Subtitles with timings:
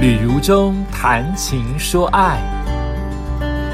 [0.00, 2.40] 旅如中谈情说爱，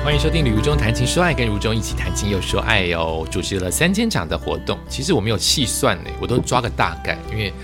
[0.05, 3.25] 欢迎收听《旅如中谈情说爱》，跟如中一起谈情又说爱哟。
[3.31, 7.55] 主持了三千场的活动，其实我没有细算呢，我都抓个大概，因为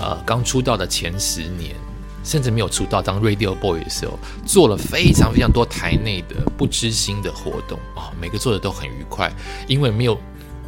[0.00, 1.74] 呃刚出道的前十年，
[2.22, 4.16] 甚至没有出道当 Radio Boy 的时候，
[4.46, 9.32] 做了非常非常多台内的不知心的活动啊，每个做的都很愉快，
[9.66, 10.16] 因为没有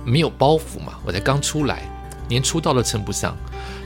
[0.04, 1.88] 没有包袱嘛，我才刚出来，
[2.28, 3.36] 连出道都称不上。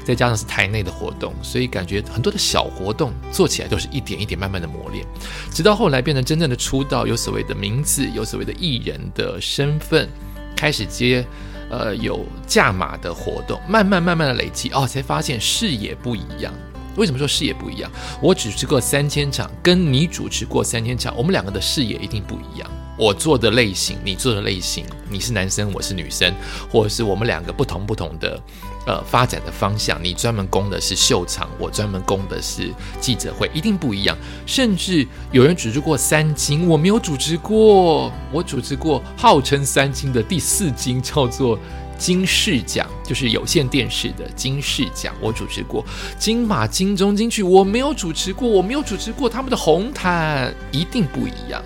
[0.08, 5.04] 再加上是台内的活动，所以感觉很多的小活动做起来都是一点一点慢慢的磨练，
[5.52, 10.08] 直到后来变成真正的出道，有所谓的名字，有所谓的艺人的身份，
[10.56, 11.22] 开始接
[11.68, 16.50] 呃有价码的活动，慢慢慢慢的累积，哦，才发现视野不一样。
[16.96, 17.92] 为什么说视野不一样？
[18.22, 22.70] 我主持过三千场，跟你主持过三千场，我们两个的视野一定不一样。
[22.98, 26.34] 我做的类型，你做的类型，你是男生，我是女生，
[26.70, 28.38] 或者是我们两个不同不同的。
[28.86, 34.16] 呃，发展的方向，你专门攻的是秀场，我专门攻的是记者会，一定不一样。
[34.46, 38.10] 甚至有人组织过三金，我没有主持过。
[38.32, 41.58] 我主持过号称三金的第四金，叫做
[41.98, 45.84] 金视奖，就是有线电视的金视奖，我主持过。
[46.18, 51.62] 金马、金钟、金曲，我没有主持过，我没有主持过他们的红毯，一定不一样。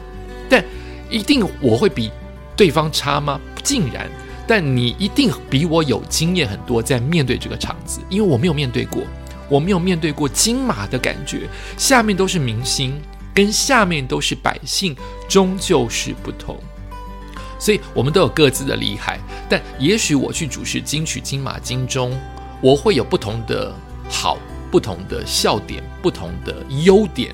[0.51, 0.65] 但
[1.13, 2.11] 一定我会比
[2.57, 3.39] 对方差吗？
[3.55, 4.11] 不竟然。
[4.45, 9.03] 但你一定比我有经验很多，在面对这个场子，因为我没有面对过，
[9.49, 13.01] 我没有面对过金马的感觉，下面都是明星，
[13.33, 14.97] 跟下面都是百姓，
[15.29, 16.59] 终究是不同。
[17.59, 22.13] 所以，我们都有各自的厉害，但也许我去主持金曲、金马、金钟，
[22.61, 23.73] 我会有不同的
[24.11, 24.37] 好，
[24.73, 27.33] 不同的笑点，不同的优点，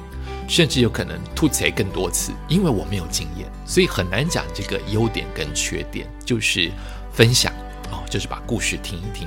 [0.48, 6.72] 甚至有可能吐槽更多次，因为我没有经验，所以很难讲这个优点跟缺点，就是。
[7.10, 7.52] 分享
[7.90, 9.26] 哦，就是把故事听一听。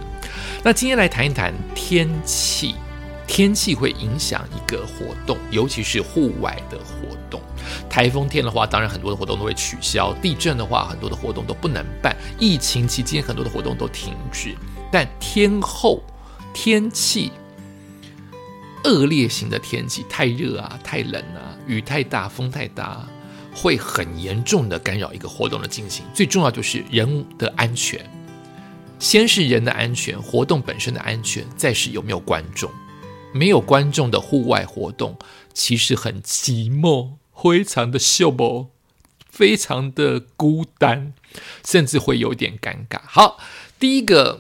[0.64, 2.76] 那今天来谈一谈天气，
[3.28, 7.42] 天气会影响一个活动，尤其是户外的活动。
[7.90, 14.56] 台风天的话，当然很多的活动都会取消；地震的话，很多的活动都不能办；疫情期间，很多的活动都停止。
[14.90, 16.02] 但天后
[16.54, 17.30] 天气
[18.84, 23.08] 恶劣型的天气，太热啊，太冷啊，雨太大，风太大。
[23.54, 28.00] 会很严重的干扰一个活动的进行，最重要就是人的安全。
[28.98, 32.72] 先是人的安全，活动本身的安全，再是有没有观众。
[33.34, 35.20] 没有观众的户外活动
[35.54, 38.70] 其实很寂寞，非常的秀博，
[39.30, 41.14] 非常的孤单，
[41.66, 43.02] 甚至会有点尴尬。
[43.04, 43.38] 好，
[43.78, 44.40] 第一个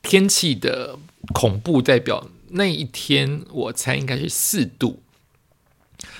[0.00, 0.98] 天气的
[1.34, 5.02] 恐怖代表，那一天我猜应该是四度，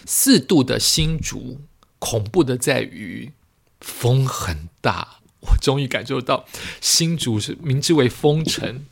[0.04, 1.60] 四度的新竹。
[1.98, 3.32] 恐怖的在于
[3.81, 6.47] 风很大，我终于感受到
[6.81, 8.84] 新竹是名之为风城，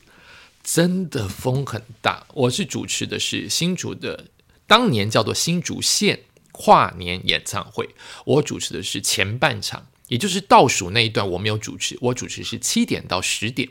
[0.63, 2.27] 真的风很大。
[2.33, 4.29] 我是主持的是新竹的
[4.67, 7.91] 当年叫做新竹县跨年演唱会，
[8.25, 9.87] 我主持的是前半场。
[10.09, 13.71] 也就是倒数那一段我没有主持，我主持是七点到十点，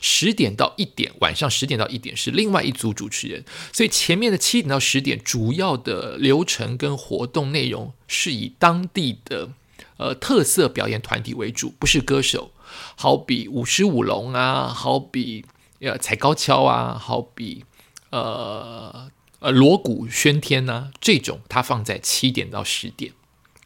[0.00, 9.50] 十点到一点，晚上十点到一点是另外一组主持人，所以前面的七点到十点主要的流程跟活动内容是以当地的
[9.96, 12.52] 呃特色表演团体为主，不是歌手，
[12.94, 15.44] 好比舞狮舞龙啊，好比
[15.80, 17.64] 呃踩高跷啊，好比
[18.10, 19.10] 呃
[19.40, 23.12] 呃锣鼓喧天呐，这种它放在七点到十点。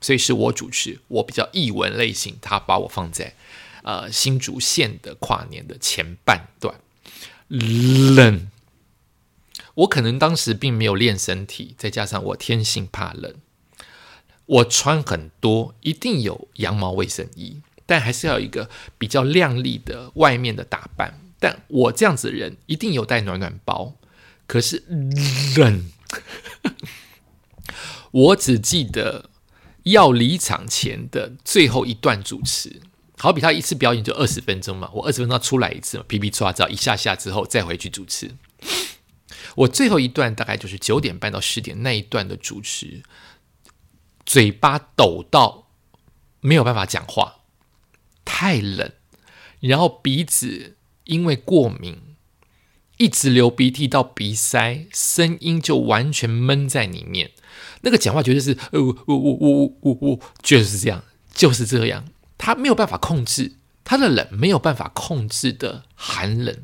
[0.06, 3.34] 所以是我主持，我比较译文类型，他把我放在
[3.82, 6.76] 呃新竹县的跨年的前半段。
[7.48, 8.48] 冷，
[9.74, 13.34] 我可能当时并没有练身体，再加上我天性怕冷，
[14.46, 21.18] 我穿很多，一定有羊毛卫生衣，但还是要一个比较亮丽的外面的打扮。
[21.40, 23.96] 但我这样子的人一定有带暖暖包，
[24.46, 24.84] 可是
[25.56, 25.90] 冷，
[28.12, 29.30] 我只记得。
[29.86, 32.80] 要离场前的最后一段主持，
[33.18, 38.34] 好比他一次表演就二十分钟嘛，我二十分钟出来一次嘛，皮皮抓照一下下之后再回去主持。
[39.54, 43.04] 我最后一段大概就是九点半到十点那一段的主持，
[44.24, 45.68] 嘴巴抖到
[46.40, 47.36] 没有办法讲话，
[48.24, 48.90] 太冷，
[49.60, 52.16] 然后鼻子因为过敏
[52.96, 57.30] 一直流鼻涕到鼻塞，声音就完全闷在里面。
[57.82, 61.02] 那个讲话绝对是，呃，我我我我我我，就是这样，
[61.34, 62.04] 就是这样。
[62.38, 63.52] 他没有办法控制
[63.84, 66.56] 他的冷，没有办法控制的寒冷。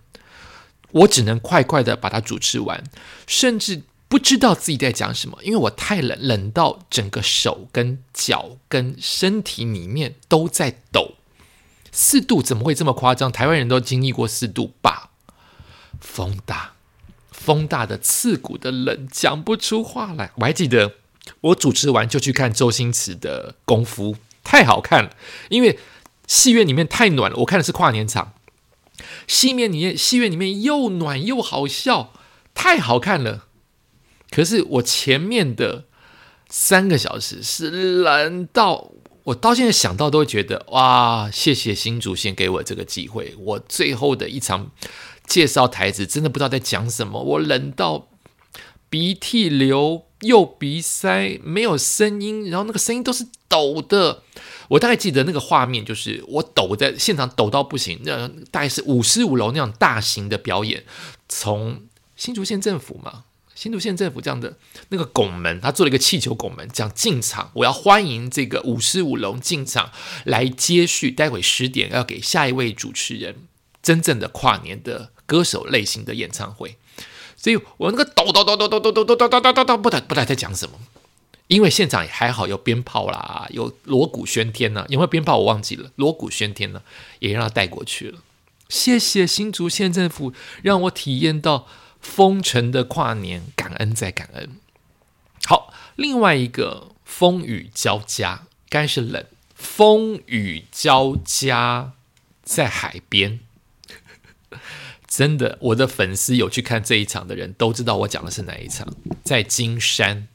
[0.91, 2.85] 我只能快快的把它主持完，
[3.27, 11.15] 甚至不知道自己在讲什么，因为我太冷，冷到整个手跟脚跟身体里面都在抖。
[11.91, 13.33] 四度怎么会这么夸张？
[13.33, 15.11] 台湾人都经历过四度吧？
[16.01, 16.72] 风大。
[17.43, 20.31] 风大的刺骨的冷，讲不出话来。
[20.37, 20.95] 我还记得
[21.41, 25.17] 我主持完就去看周星驰的功夫，太好看了，
[25.51, 25.79] 因为
[26.29, 27.37] 戏院里面太暖了。
[27.39, 28.33] 我看的是跨年场，
[29.27, 32.13] 戏面里面戏院里面又暖又好笑，
[32.55, 33.47] 太好看了。
[34.31, 35.85] 可是我前面的
[36.49, 38.93] 三个小时是冷到。
[39.25, 43.37] 我到现在想到都会觉得哇，谢谢新主先给我这个机会。
[43.39, 44.73] 我最后的一场
[45.33, 47.23] 介绍台词，真的不知道在讲什么。
[47.23, 48.11] 我冷到
[48.91, 54.25] 鼻涕流，又鼻塞，没有声音，然后那个声音都是抖的。
[54.69, 57.99] 我大概记得那个画面，就是我抖在现场抖到不行。
[58.05, 60.85] 那大概是五十五楼那样大型的表演，
[61.31, 61.81] 从
[62.15, 63.25] 新竹县政府嘛。
[63.55, 64.59] 新竹县政府这样的
[64.91, 69.91] 那个拱门，他做了一个气球拱门，讲进场，我要欢迎这个五十五楼进场
[70.25, 73.37] 来接续，待会十点要给下一位主持人
[73.83, 76.77] 真正的跨年的歌手类型的演唱会，
[77.37, 80.79] 所以我那个抖抖抖抖抖抖抖抖抖抖抖抖，不知道不知道在讲什么，
[81.49, 86.83] 因为现场也还好有鞭炮啦，有锣鼓喧天呢，有没有鞭炮我忘记了，锣鼓喧天呢，
[87.19, 88.21] 也让他带过去了，
[88.69, 90.33] 谢谢新竹县政府
[90.63, 91.67] 让我体验到。
[92.03, 94.57] 封城的跨年，感恩再感恩。
[95.47, 99.25] 好，另外一个风雨交加，该是冷。
[99.55, 101.93] 风雨交加
[102.43, 103.39] 在海边，
[105.07, 108.87] 真的，我的粉丝有去看这一场的人都知道我讲的是哪一场，
[109.23, 110.29] 在金山。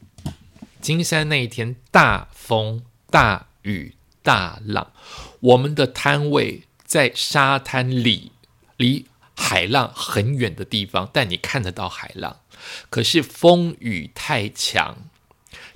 [0.80, 4.92] 金山那一天，大风大雨大浪，
[5.40, 8.32] 我们的摊位在沙滩里，
[8.76, 9.06] 离。
[9.40, 12.40] 海浪很远的地方，但你看得到海浪。
[12.90, 14.96] 可是风雨太强，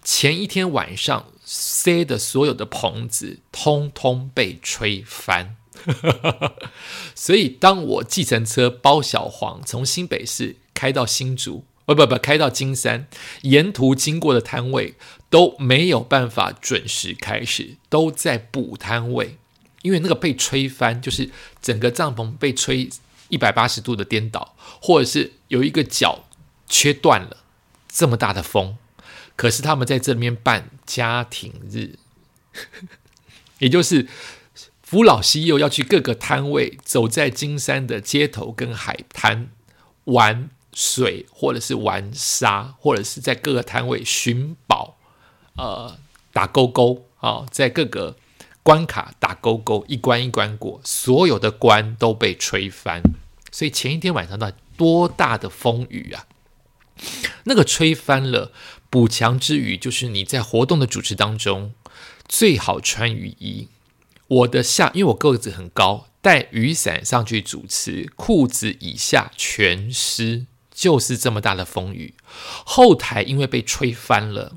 [0.02, 5.54] 前一天晚上塞的所有的棚子通通被吹翻。
[7.14, 13.06] 所以当我计程车包小黄从新北市开到新竹，不不不，开到金山，
[13.42, 14.94] 沿途经过的摊位
[15.30, 19.36] 都没有办法准时开始，都在补摊位，
[19.82, 21.30] 因为那个被吹翻，就是
[21.60, 22.88] 整个帐篷被吹。
[23.28, 26.26] 一百八十度的颠倒，或者是有一个角
[26.68, 27.38] 切断了，
[27.88, 28.76] 这么大的风，
[29.36, 31.98] 可是他们在这边办家庭日，
[33.58, 34.06] 也就是
[34.92, 39.48] 扶老西幼要去各个摊位，走在金山的街头跟海滩
[40.04, 44.98] 玩水，或者是玩沙，或者是在各个摊位寻宝，
[45.56, 45.96] 呃，
[46.30, 48.16] 打勾勾啊，在各个
[48.62, 53.00] 关卡打勾勾，一关一关过，所有的关都被吹翻。
[53.50, 56.26] 所以前一天晚上到底多大的风雨啊！
[57.44, 58.52] 那个吹翻了
[58.90, 61.72] 补强之余，就是你在活动的主持当中
[62.28, 63.68] 最好穿雨衣。
[64.32, 72.14] 我的下，因为我个子很高，带雨伞上去主持，裤子以下全湿，就是这么大的风雨。
[72.64, 74.56] 后台因为被吹翻了，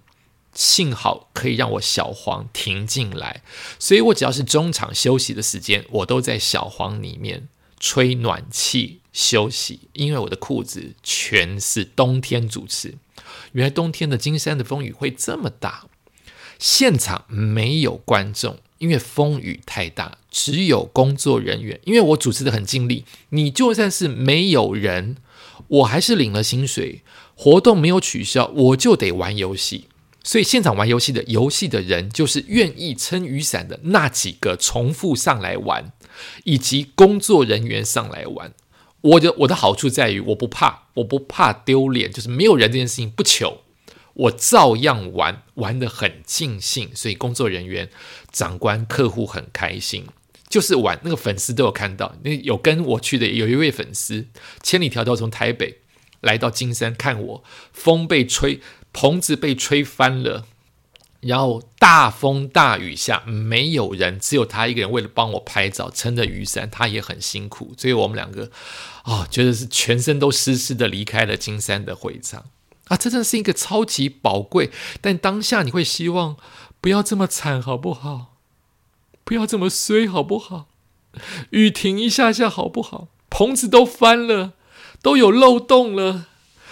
[0.53, 3.41] 幸好可以让我小黄停进来，
[3.77, 7.49] 所以我只要是中场休息的时间，我都在小黄里面。
[7.77, 12.95] 吹暖气休息，因为我的裤子全是冬天主持。
[13.51, 15.85] 原来冬天的金山的风雨会这么大，
[16.57, 21.79] 现场没有观众，因为风雨太大，只有工作人员。
[21.85, 25.17] 因为我主持的很尽力，你就算是没有人，
[25.67, 27.01] 我还是领了薪水。
[27.35, 29.85] 活动没有取消，我就得玩游戏。
[30.23, 35.91] 所以现场玩游戏的游戏的人，就是愿意撑雨伞的那几个重复上来玩。
[36.45, 38.53] 以及工作人员上来玩，
[39.01, 43.63] 我的我的好处在于我不怕，我不怕丢脸，就是没有人这件事情不求，
[44.15, 47.89] 我照样玩，玩的很尽兴，所以工作人员、
[48.31, 50.05] 长官、客户很开心，
[50.49, 54.27] 就是玩那个粉丝都有看到，那有跟我去的有一位粉丝，
[54.63, 55.79] 千里迢迢从台北
[56.21, 60.45] 来到金山看我，风被吹，棚子被吹翻了。
[61.21, 67.73] 然后大风大雨下，没有人，只有他一个人，为了帮我拍照，撑着雨伞，他也很辛苦。
[67.77, 68.51] 所以我们两个，
[69.05, 72.45] 哦，觉得是全身都湿湿的离开了金山的会场
[72.87, 72.97] 啊！
[72.97, 76.37] 这真的是一个超级宝贵，但当下你会希望
[76.79, 78.35] 不要这么惨，好不好？
[79.23, 80.67] 不要这么衰，好不好？
[81.49, 83.07] 雨停一下下，好不好？
[83.29, 84.53] 棚子都翻了，
[85.01, 86.27] 都有漏洞了，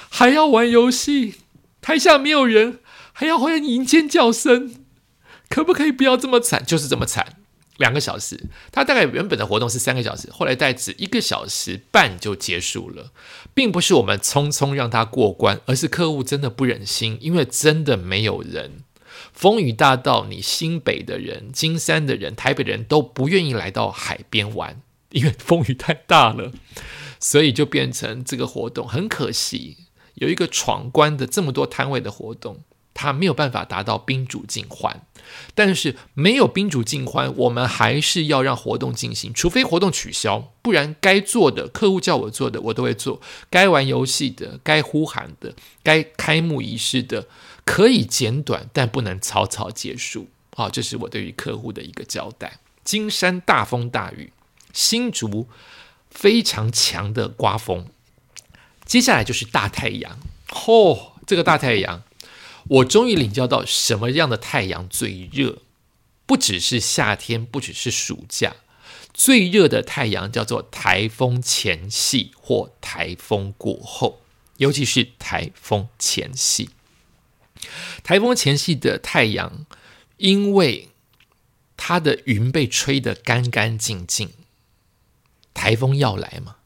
[0.09, 1.35] 还要玩游戏，
[1.81, 2.79] 台下没有人。
[3.15, 4.73] 还要欢迎尖叫声，
[5.47, 6.65] 可不可以不要这么惨？
[6.65, 7.42] 就是这么惨，
[7.77, 8.39] 两个小时。
[8.71, 13.11] 他大概原本的活动是三个小时，后来带只一个小时半就结束了，
[13.53, 18.83] 并不是我们匆匆让他过关，而是客户真的不忍心，因为真的没有人。
[19.31, 26.51] 风雨大到你新北的人、金山的人、台北的人都不愿意来到海边玩，因为风雨太大了，
[27.19, 29.77] 所以就变成这个活动很可惜。
[30.15, 32.59] 有一个闯关的这么多摊位的活动，
[32.93, 35.01] 它没有办法达到宾主尽欢。
[35.55, 47.27] 但是没有宾主尽欢，我们还是要让活动进行，除非活动取消，不然该做的客户叫我做的我都会做，该玩游戏的、该呼喊的、该开幕仪式的，
[47.63, 50.27] 可以简短，但不能草草结束。
[50.55, 52.59] 好，这是我对于客户的一个交代。
[52.83, 54.33] 金山大风大雨，
[54.73, 55.47] 新竹
[56.11, 57.87] 非常强的刮风，
[58.85, 60.19] 接下来就是大太阳。
[60.49, 62.03] 嚯，这个大太阳。
[62.69, 65.59] 我终于领教到什么样的太阳最热，
[66.25, 68.55] 不只是夏天，不只是暑假，
[69.13, 74.21] 最热的太阳叫做台风前夕或台风过后，
[74.57, 76.69] 尤其是台风前夕。
[78.03, 79.65] 台风前夕的太阳，
[80.17, 80.89] 因为
[81.77, 84.31] 它的云被吹得干干净净，
[85.53, 86.57] 台风要来嘛。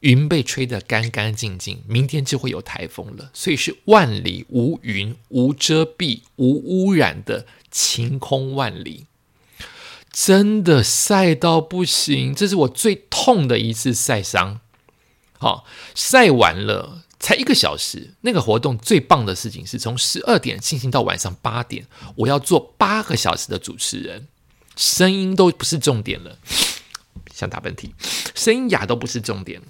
[0.00, 9.06] 云被吹得干干净净，明天就会有台风了，所以是万里无云、无遮蔽、无污染的晴空万里。
[10.12, 14.60] 真的晒到不行，这是我最痛的一次晒伤。
[15.38, 15.64] 好，
[15.94, 24.26] 晒完了才一个小时，那个活动最棒的事情是从十二点进行到晚上八点，我要做八个小时的主持人，
[24.76, 26.38] 声音都不是重点了，
[27.32, 27.90] 想打喷嚏，
[28.34, 29.60] 声音哑都不是重点。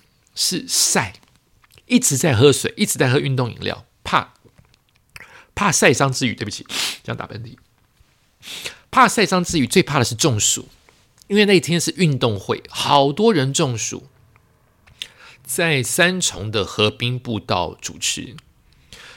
[0.42, 1.12] 是晒，
[1.84, 4.32] 一直在喝水，一直在喝运动饮料，怕
[5.54, 6.66] 怕晒伤之余，对不起，
[7.04, 7.58] 这样打喷嚏，
[8.90, 10.66] 怕晒伤之余，最怕的是中暑，
[11.26, 14.04] 因为那一天是运动会，好多人中暑，
[15.44, 18.34] 在三重的河滨步道主持，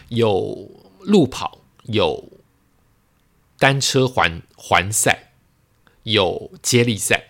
[0.09, 2.29] 有路跑，有
[3.57, 5.31] 单车环环赛，
[6.03, 7.29] 有接力赛，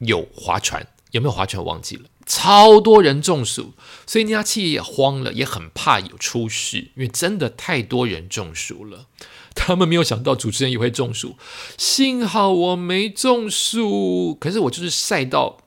[0.00, 1.64] 有划船，有没有划船？
[1.64, 2.04] 忘记了。
[2.30, 3.72] 超多人中暑，
[4.06, 9.08] 所以那家企业也慌了，也很怕有出事，因为真的太多人中暑了。
[9.56, 11.36] 他们没有想到主持人也会中暑，
[11.76, 14.36] 幸好我没中暑。
[14.40, 15.58] 可是我就是晒到，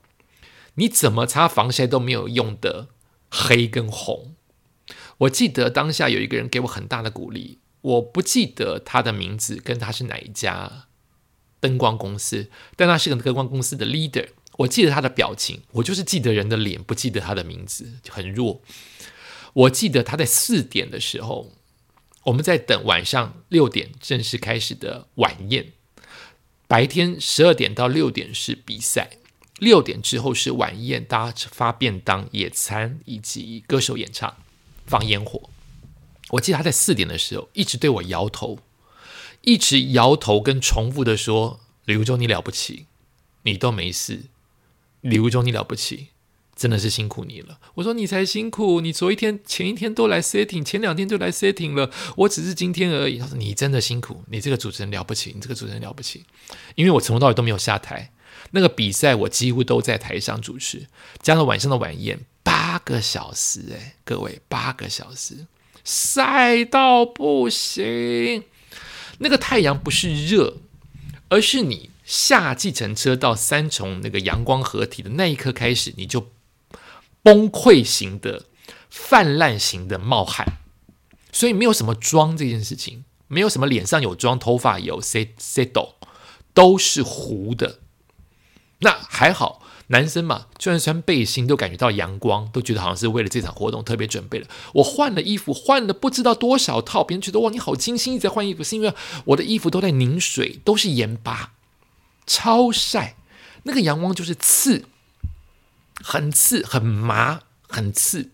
[0.76, 2.88] 你怎么擦防晒都没有用的
[3.30, 4.34] 黑跟红。
[5.18, 10.86] 我记得当下有一个人给我很大的鼓励，我不记得他的名字跟他是哪一家
[11.60, 14.30] 灯光公司，但他是个灯光公司的 leader。
[14.58, 18.62] 我记得他的表情，我就是记得人的脸，不记得他的名字，很弱。
[19.54, 21.52] 我记得他在四点的时候，
[22.26, 25.74] 我们在等晚上六点正式开始的晚宴。
[26.68, 29.18] 白天十二点到六点是比赛，
[29.60, 34.38] 六点之后是晚宴，大家发便当、野餐以及歌手演唱、
[34.86, 35.50] 放烟火。
[36.32, 38.60] 我记得他在四点的时候一直对我摇头，
[39.42, 42.88] 一直摇头跟重复的说：“李如忠，你了不起，
[43.44, 44.24] 你都没事。”
[45.04, 46.08] 李如忠，你了不起，
[46.56, 47.60] 真的是辛苦你了。
[47.76, 53.18] 我说你才辛苦，你昨一天、前一天都来 setting，前两天就来 setting 了，我只是今天而已。
[53.18, 56.24] 他说你真的辛苦，你这个主持人了不起，你这个主持人了不起。
[56.76, 58.12] 因为我从头到尾都没有下台，
[58.52, 60.88] 那个比赛我几乎都在台上主持，
[61.22, 65.48] 加上晚上的晚宴，八个小时，诶，各位八个小时，
[65.84, 68.44] 晒到不行。
[69.20, 70.58] 那个太阳不是热，
[71.28, 71.90] 而是你。
[72.14, 76.28] 下计程车到三重那个阳光合体的那一刻开始，你就
[77.24, 78.46] 崩溃型的、
[78.88, 80.60] 泛滥型的冒汗，
[81.32, 85.72] 所以没有什么妆这件事情，没有什么脸上有妆、头发有 set set
[86.54, 87.80] 都是糊的。
[88.82, 94.46] 那还好，男生嘛，就算穿背心都感觉到阳光，都觉得好像是为了这场活动特别准备的。
[94.76, 98.94] 我换了衣服，换了不知道多少套，别人觉得哇，你好精心，一直在换衣服，是因为
[99.26, 101.54] 我的衣服都在凝水，都是盐巴。
[102.26, 103.16] 超晒，
[103.64, 104.86] 那个阳光就是刺，
[106.02, 108.30] 很刺，很麻，很刺，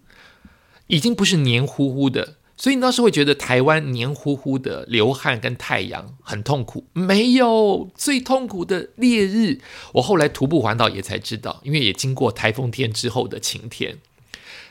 [0.87, 2.35] 已经不是黏糊糊的。
[2.57, 6.85] 所以你当时会觉得台湾黏糊糊的流汗跟太阳很痛苦。
[6.91, 9.61] 没有最痛苦的烈日，
[9.93, 13.99] 我后来徒步环岛也才知道，因为也经过台风天之后的晴天，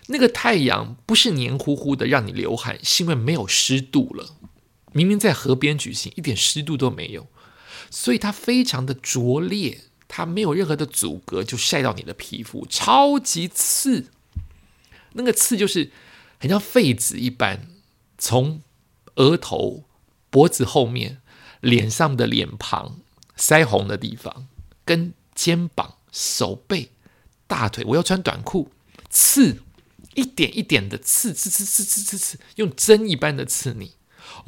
[0.09, 4.35] 那个太阳不是黏糊糊的让你流汗，是因为没有湿度了。
[4.93, 7.27] 明明在河边举行，一点湿度都没有。
[7.91, 14.07] 所以它非常的拙劣，它没有任何的阻隔，就晒到你的皮肤，超级刺。
[15.13, 15.91] 那个刺就是
[16.39, 17.69] 很像痱子一般，
[18.19, 18.63] 从
[19.17, 19.85] 额头、
[20.31, 21.21] 脖子后面、
[21.61, 23.01] 脸上的脸庞、
[23.37, 24.47] 腮红的地方、
[24.85, 26.91] 跟肩膀、手背、
[27.47, 28.71] 大腿，我要穿短裤，
[29.09, 29.63] 刺
[30.15, 33.93] 一点一点的刺，刺刺刺刺刺刺，用针一般的刺你。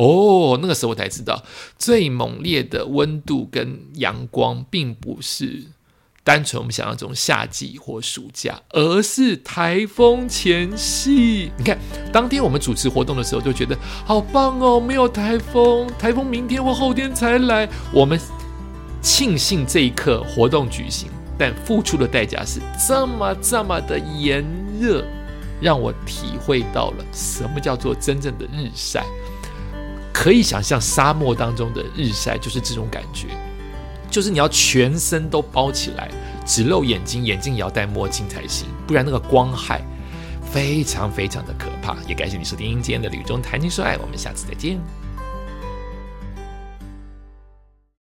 [0.01, 1.45] 哦，那个时候我才知道，
[1.77, 5.65] 最猛烈的温度跟阳光，并不是
[6.25, 11.51] 单纯我们想象中夏季或暑假，而是台风前夕。
[11.59, 11.79] 你看，
[12.11, 13.77] 当天我们主持活动的时候，就觉得
[14.07, 17.69] 好棒哦，没有台风，台风明天或后天才来。
[17.93, 18.19] 我们
[19.03, 24.43] 庆幸这一刻活动举行，但付出的代价是这么这么的炎
[24.81, 25.05] 热，
[25.61, 29.05] 让我体会到了什么叫做真正的日晒。
[30.21, 33.29] 可以想象，沙漠当中的日晒就是这种感觉。
[34.11, 36.11] 就是你要全身都包起来，
[36.45, 39.81] 只露眼睛，眼镜也要戴墨镜才行，不然那个光害
[40.43, 41.97] 非常非常的可怕。
[42.07, 44.79] 也感谢你收听今天的《旅中谈情说爱》，我们下次再见。